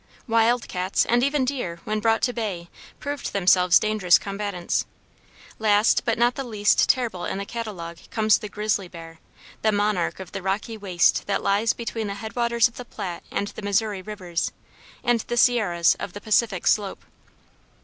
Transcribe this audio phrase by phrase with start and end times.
[0.27, 2.69] Wild cats, and even deer, when brought to bay,
[2.99, 4.87] proved themselves dangerous combatants.
[5.59, 9.19] Last, but not the least terrible in the catalogue, comes the grizzly bear,
[9.61, 13.49] the monarch of the rocky waste that lies between the headwaters of the Platte and
[13.49, 14.51] the Missouri rivers,
[15.03, 17.03] and the sierras of the Pacific slope.